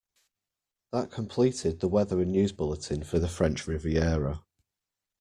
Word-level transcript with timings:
That 0.91 1.11
completed 1.11 1.79
the 1.79 1.87
weather 1.87 2.19
and 2.21 2.31
news 2.31 2.51
bulletin 2.51 3.03
for 3.03 3.19
the 3.19 3.27
French 3.27 3.67
Riviera. 3.67 4.43